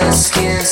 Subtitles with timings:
[0.00, 0.71] just skin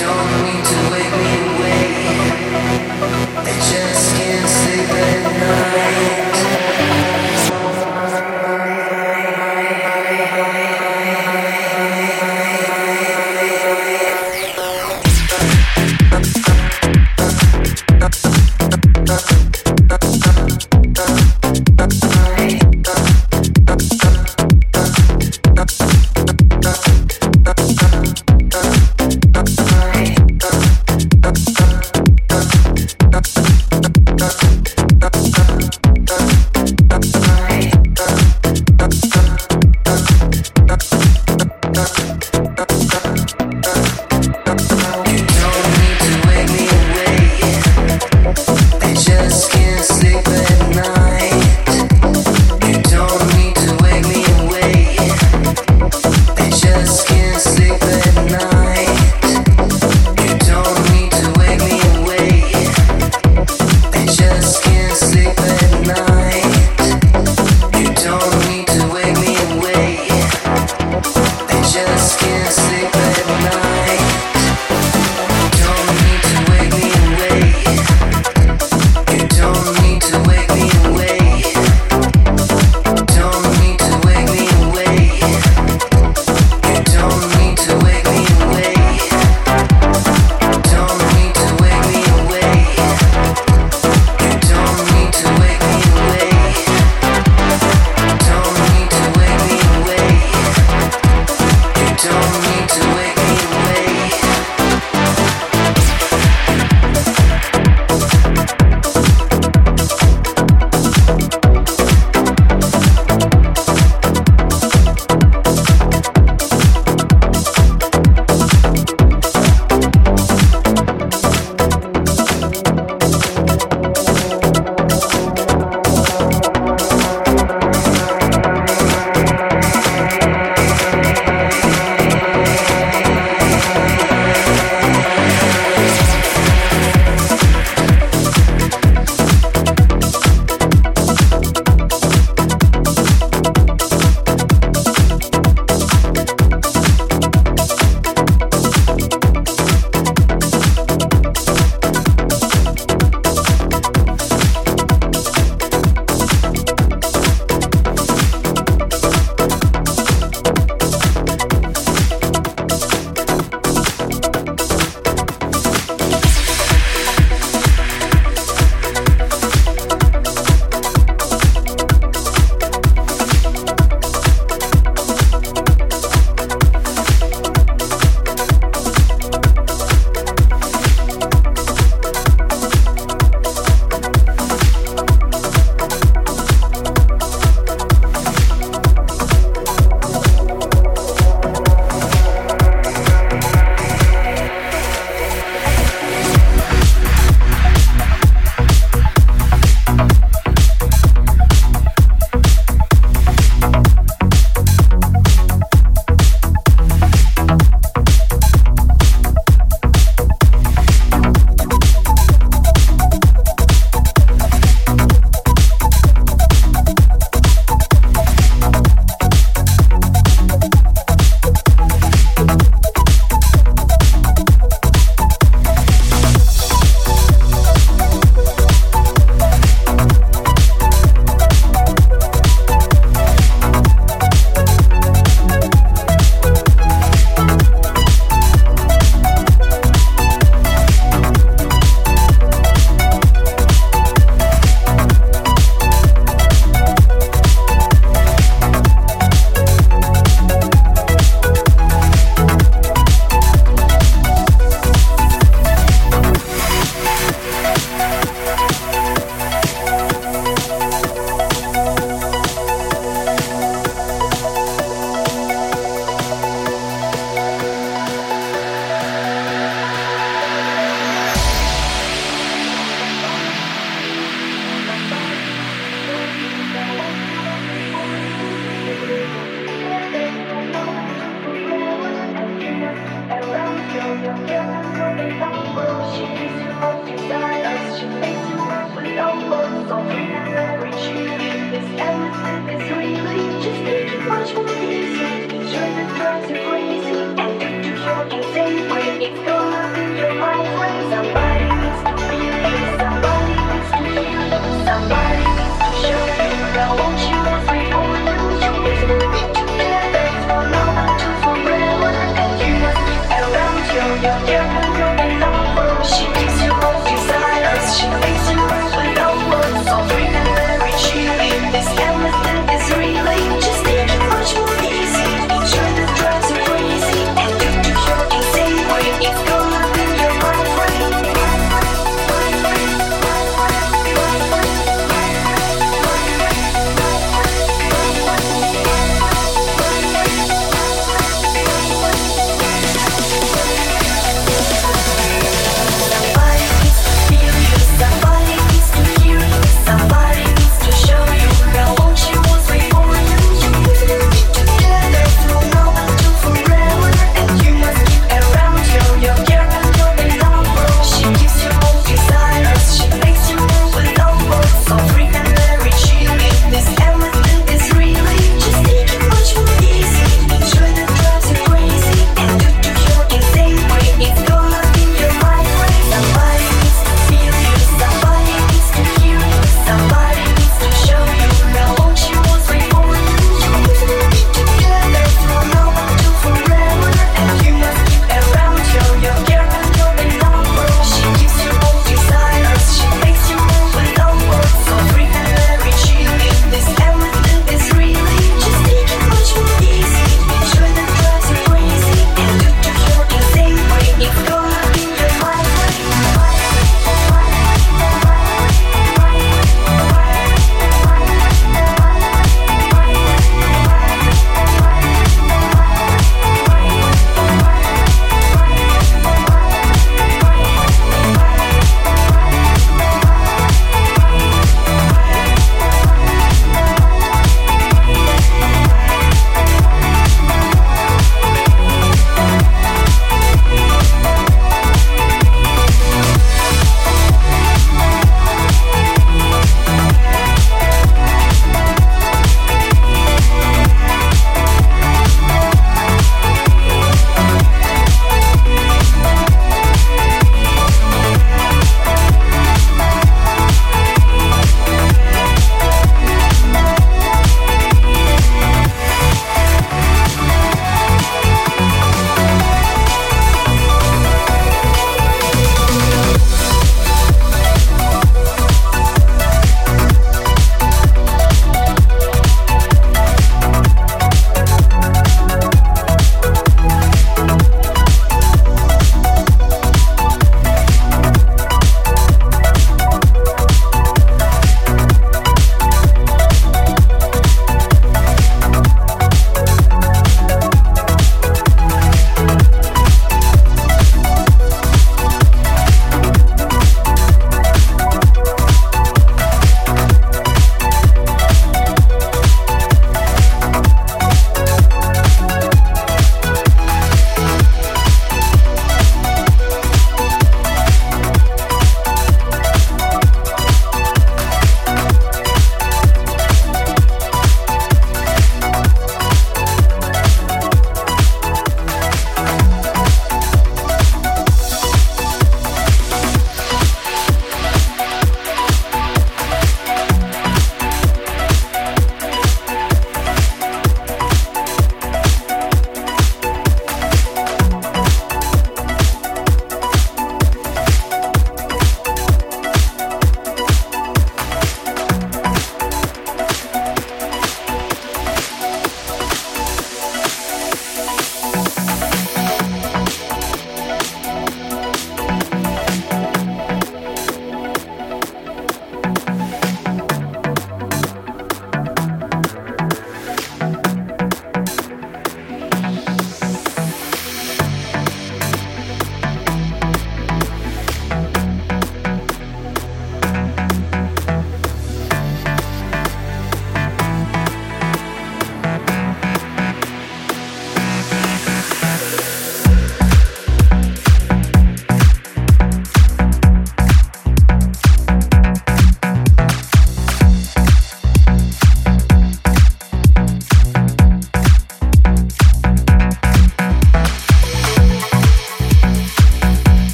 [0.00, 1.49] don't need to wake me